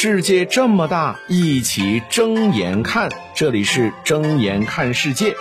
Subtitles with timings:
[0.00, 3.10] 世界这么大，一起睁眼看。
[3.34, 5.34] 这里是睁眼看世界。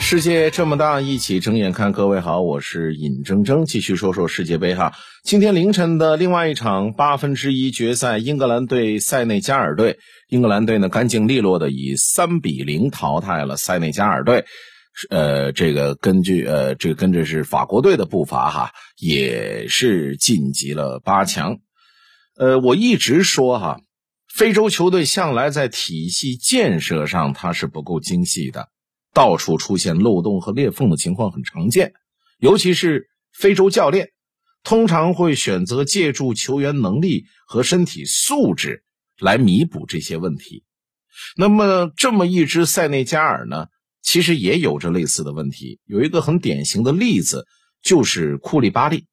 [0.00, 1.92] 世界这么大，一起睁眼看。
[1.92, 4.92] 各位好，我是尹铮铮，继续说说世界杯哈。
[5.22, 10.00] 今天凌晨的另外一场八分之一决赛，英格兰对塞内加尔队。
[10.28, 14.46] 英格兰队呢，干净利落的以三比零淘汰了塞内加尔队。
[15.10, 21.58] 呃，这个根据呃，这个跟着是法国队的步伐哈，也是晋级了八强。
[22.36, 23.80] 呃，我一直说哈，
[24.28, 28.68] 非洲球队向来在体系建设上它是不够精细的，
[29.12, 31.92] 到处出现漏洞和裂缝的情况很常见。
[32.38, 34.10] 尤其是非洲教练，
[34.64, 38.82] 通常会选择借助球员能力和身体素质
[39.20, 40.64] 来弥补这些问题。
[41.36, 43.66] 那么，这么一支塞内加尔呢？
[44.02, 47.46] 其实也有着类似的问题，有一个很典型的例子，
[47.82, 49.06] 就是库利巴利。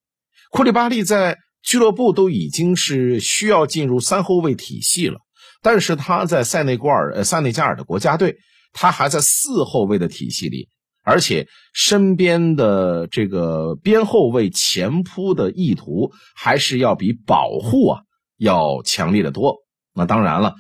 [0.50, 5.20] 库利巴利在俱乐部都已经是需要进入三后卫体系了，
[5.62, 8.38] 但是他在塞内瓜尔、呃塞内加尔的国家队，
[8.74, 10.68] 他还在四后卫的体系里，
[11.04, 18.02] 而且身边的这个边后卫前扑的意图还是要比保护啊
[18.38, 19.56] 要强烈的多。
[19.94, 20.56] 那当然了。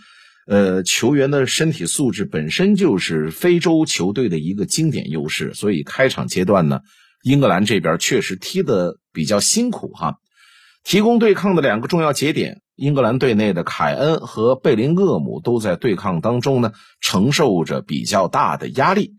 [0.47, 6.81] 呃，球员的身体素质本身就是非洲球队的一个经典优势，所以开场阶段呢，
[7.23, 10.15] 英格兰这边确实踢得比较辛苦哈。
[10.83, 19.13] 提供对抗的两个重要节点，英格兰队内的凯恩和贝林厄姆都在对抗当中呢，承受着比较大的压力。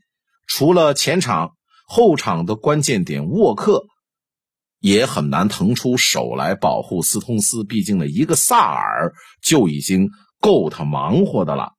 [0.47, 1.53] 除了前场，
[1.87, 3.85] 后场的关键点沃克
[4.81, 10.11] 也很难腾出手来保护斯通斯，毕竟呢，一个萨尔就已经。
[10.43, 11.75] 够他忙活的了，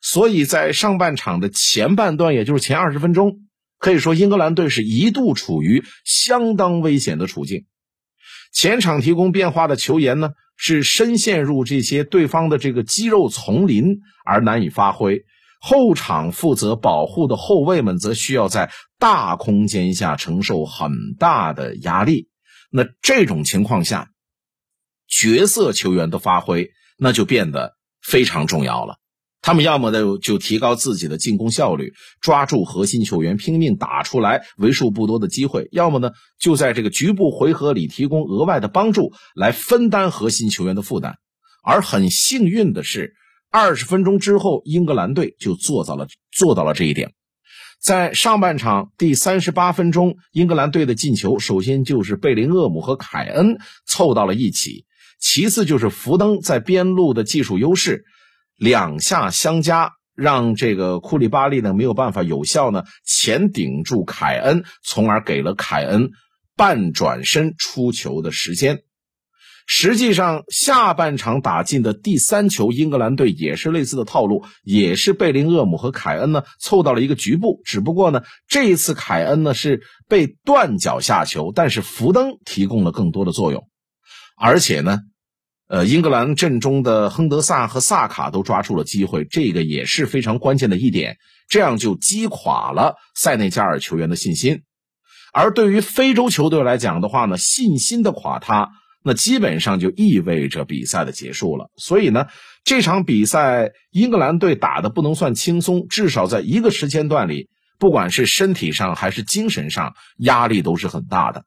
[0.00, 3.40] 所以在上半场的前半段，也就是前二十分钟，
[3.78, 7.66] 可以说英格兰队是一度处于相当危险的处境。
[8.52, 15.18] 前场提供变化的球员呢，是深陷入这些对方的这个肌肉丛林而难以发挥；
[15.60, 22.28] 后场负责保护的后卫们则需要在大空间下承受很大的压力。
[22.70, 24.10] 那这种情况下，
[25.08, 27.76] 角色球员的发挥那就变得。
[28.02, 28.98] 非常重要了，
[29.46, 41.14] 他们要么呢就提高自己的进攻效率，抓住核心球员拼命打出来为数不多的机会；要么呢就在这个局部回合里提供额外的帮助，来分担核心球员的负担。
[41.62, 43.14] 而很幸运的是，
[43.48, 47.12] 二十分钟之后，英格兰队就做到了做到了这一点。
[47.80, 54.86] 在上半场第三十八分钟，英格兰队的进球首先就是贝林厄姆和凯恩凑到了一起。
[55.20, 58.04] 其次就是福登在边路的技术优势，
[58.56, 66.10] 两下相加，让这个库里巴利呢没有办法有效呢前顶住凯恩，从而给了凯恩
[66.56, 68.80] 半转身出球的时间。
[69.68, 83.68] 实际上，下半场打进的第三球，英格兰队也是类似的套路，也是贝林厄姆和凯恩呢凑到了一个局部，只不过呢这一次凯恩呢是被断脚下球，但是福登提供了更多的作用。
[84.38, 85.00] 而且呢，
[85.68, 91.16] 呃，英格兰阵中的亨德萨和萨卡都抓住了机会，这个也是非常关键的一点。
[91.48, 94.62] 这样就击垮了塞内加尔球员的信心。
[95.32, 98.68] 而对于非洲球队来讲的话呢，信心的垮塌，
[99.02, 101.68] 那基本上就意味着比赛的结束了。
[101.76, 102.26] 所以呢，
[102.62, 107.48] 这场比赛英格兰队打的不能算轻松，至少在一个时间段里，
[107.80, 111.44] 不管是身体上还是精神上，压力都是很大的。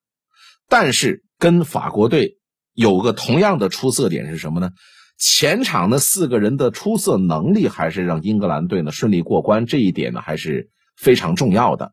[0.68, 2.36] 但是跟法国队。
[2.79, 4.72] 有个同样的出色点是什么呢？
[5.17, 9.66] 前场的四个人的出色能力，还是让英格兰队呢顺利过关。
[9.66, 11.91] 这一点呢还是非常重要的。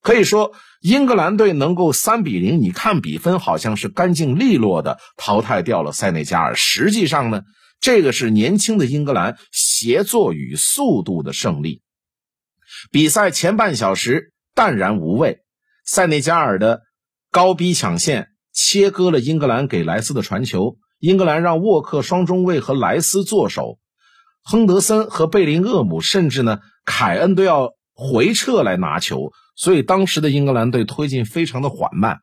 [0.00, 6.54] 可以说，英格兰队能够三比零，你看比分好像是干净利落的淘汰掉了塞内加尔。
[6.54, 7.42] 实际上呢，
[7.80, 11.82] 这个是年轻的英格兰协作与速度的胜利。
[12.92, 15.40] 比赛前半小时淡然无味，
[15.84, 16.82] 塞内加尔的
[17.32, 18.28] 高逼抢线。
[18.54, 23.78] 切割了英格兰给莱斯的传球，英格兰让沃克双中卫和莱斯坐守，
[24.44, 32.20] 亨德森和贝林厄姆甚至呢凯恩都要回撤来拿球，所以当时的英格兰队推进非常的缓慢，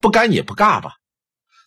[0.00, 0.94] 不干也不尬吧。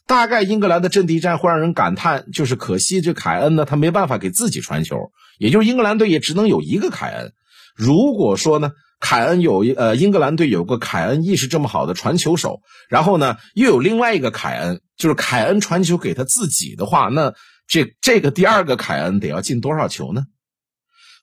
[0.08, 7.34] 大概英格兰的阵地战会让人感叹，就是可惜这凯恩呢他没办法给自己传球，也就是英格兰队也只能有一个凯恩。
[7.76, 8.72] 如果说呢？
[9.00, 17.34] 凯恩有一呃，英格兰队有个凯恩意识这么好的传球手，然后呢，又有另外一个凯恩，就是凯恩传球给他自己的话，那
[17.68, 20.24] 这这个第二个凯恩得要进多少球呢？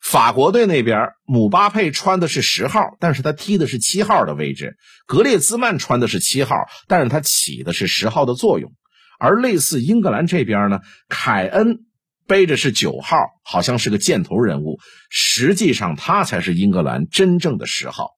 [0.02, 4.72] 法国队那边，姆巴佩穿的是十号，但是他踢的是七号的位置；
[5.06, 6.56] 格列兹曼穿的是七号，
[6.86, 8.70] 但是他起的是十号的作用。
[9.18, 11.83] 而类似英格兰这边呢，凯恩
[12.26, 14.78] 背着是九号，好像是个箭头人物，
[15.10, 18.10] 实际上他才是英格兰真正的十号。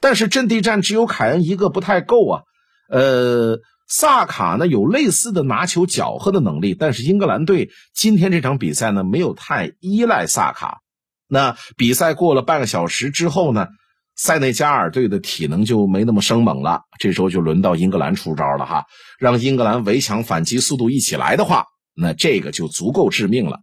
[0.00, 2.42] 但是阵地战只有凯恩一个不太够啊，
[2.90, 3.58] 呃，
[3.88, 10.80] 萨卡呢有类似的拿球搅和的能力，但是英格兰队今天这场比赛呢没有太依赖萨卡。
[11.26, 13.66] 那比赛过了半个小时之后呢，
[14.14, 18.84] 塞内加尔队的体能就没那么生猛了，这时候就轮到英格兰出招了哈，
[19.18, 23.60] 让英格兰围墙反击速度一起来的话，那这个就足够致命了。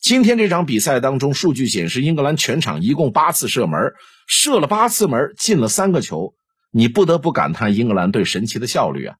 [0.00, 3.78] 今天这场比赛当中，数据显示英格兰全场一共八次射门，
[4.26, 6.34] 射了八次门，进了三个球。
[6.70, 9.16] 你不得不感叹英格兰队神奇的效率啊！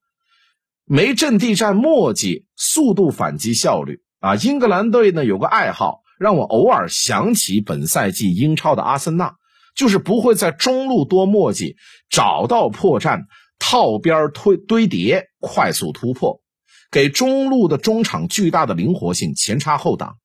[0.85, 4.37] 没阵地战墨迹，速度反击效率啊！
[4.37, 9.35] 英格兰队呢有个爱好，让我偶尔想起本赛季英超的阿森纳，
[9.75, 11.77] 就是不会在中路多墨迹，
[12.11, 13.23] 找到破绽，
[13.59, 16.41] 套边推堆叠，快速突破，
[16.91, 20.17] 给中路的中场巨大的灵活性，前插后挡。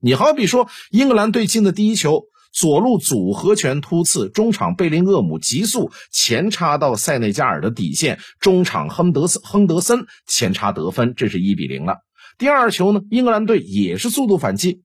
[0.00, 11.98] 你好比说，英格兰队进的第一球，左路组合拳突刺，中场贝林厄姆急速前插到塞内加尔的底线，中场亨德森亨德森前插得分，这是一比零了。
[12.38, 14.82] 第二球呢，英格兰队也是速度反击，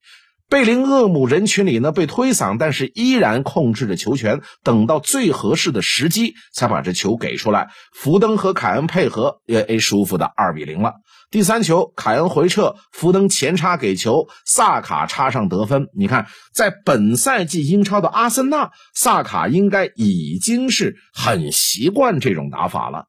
[0.50, 7.68] 贝林厄姆人群里呢被推搡，但是依然控制着球权，等到最合适的时机才把这球给出来。
[7.94, 10.94] 福登和凯恩配合，也诶舒服的二比零了。
[11.30, 15.90] 第三球，凯恩回撤，福登前插给球，萨卡插上得分。
[15.94, 23.08] 你看，在本赛季英超的阿森纳，萨卡应该已经是很习惯这种打法了。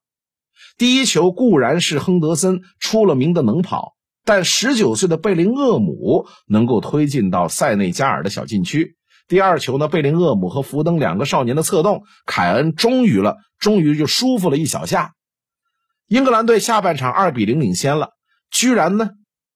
[0.76, 3.92] 第一球固然是亨德森出了名的能跑，
[4.28, 8.94] 但十九岁的贝林厄姆能够推进到塞内加尔的小禁区。
[9.26, 15.14] 第二球呢，贝林厄姆和福登两个少年的策动，凯恩终于了，终于就舒服了一小下。
[16.08, 18.10] 英格兰队下半场二比零领先了，
[18.50, 19.12] 居然呢，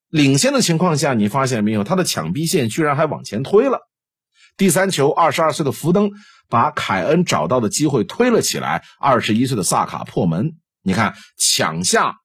[0.08, 3.80] 领先的情况下，你发现没有，他的抢逼线居然还往前推了。
[4.56, 6.12] 第三球，二十二岁的福登
[6.48, 10.52] 把凯恩找到的机会推了起来，二十一岁的萨卡破门。
[10.82, 12.16] 你看，抢下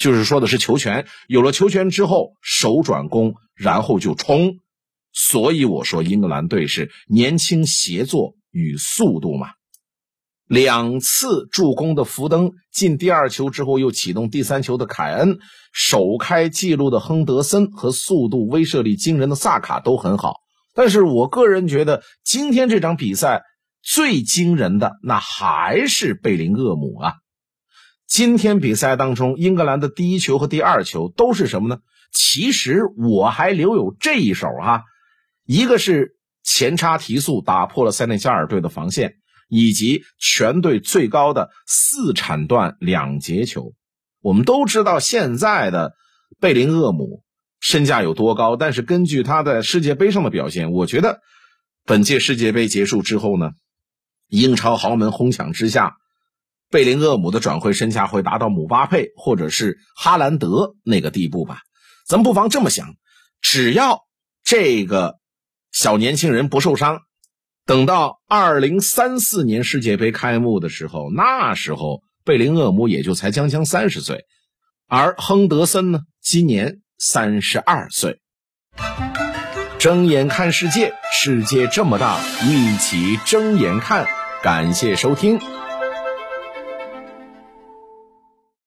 [0.00, 4.54] 就是说的是球权，有了球权之后手转攻，然后就冲。
[5.12, 9.48] 所以我说，英格兰队是年轻协作与速度嘛。
[10.46, 15.38] 两次助攻的福登进第二球之后，又启动第三球的凯恩，
[15.72, 20.36] 首开纪录的亨德森和速度威慑力惊人的萨卡都很好。
[20.74, 23.42] 但是我个人觉得，今天这场比赛
[23.82, 27.14] 最惊人的那还是贝林厄姆啊！
[28.10, 31.78] 今天比赛当中，英格兰的第一球和第二球都是什么呢？
[32.12, 34.82] 其实我还留有这一手哈，
[35.46, 39.14] 一个是前插提速打破了塞内加尔队的防线。
[39.52, 43.72] 以及全队最高的四铲断两截球，
[44.22, 45.94] 我们都知道现在的
[46.38, 47.24] 贝林厄姆
[47.58, 51.20] 身价有多高，但是根据他在世界杯上的表现，我觉得
[51.84, 53.50] 本届世界杯结束之后呢，
[54.28, 55.96] 英超豪门哄抢之下，
[56.70, 61.62] 贝林厄姆的转会身价会达到姆巴佩或者是哈兰德那个地步吧？
[62.06, 62.94] 咱们不妨这么想，
[63.40, 64.02] 只要
[64.44, 65.18] 这个
[65.72, 67.00] 小年轻人不受伤。
[67.66, 74.24] 等到二零三四年世界杯开幕的时候，那时候贝林厄姆也就才将将三十岁，
[74.86, 78.20] 而亨德森呢，今年三十二岁。
[79.78, 84.06] 睁眼看世界，世界这么大，一起睁眼看。
[84.42, 85.40] 感谢收听。